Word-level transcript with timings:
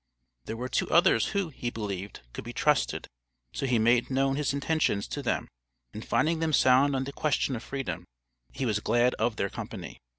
There 0.45 0.57
were 0.57 0.67
two 0.67 0.89
others 0.89 1.27
who, 1.27 1.49
he 1.49 1.69
believed, 1.69 2.21
could 2.33 2.43
be 2.43 2.53
trusted, 2.53 3.05
so 3.53 3.67
he 3.67 3.77
made 3.77 4.09
known 4.09 4.35
his 4.35 4.51
intentions 4.51 5.07
to 5.09 5.21
them, 5.21 5.47
and 5.93 6.03
finding 6.03 6.39
them 6.39 6.53
sound 6.53 6.95
on 6.95 7.03
the 7.03 7.13
question 7.13 7.55
of 7.55 7.61
freedom 7.61 8.05
he 8.51 8.65
was 8.65 8.79
glad 8.79 9.13
of 9.19 9.35
their 9.35 9.51
company. 9.51 9.99